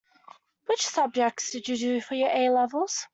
[0.65, 3.05] Which subjects did you do for your A-levels?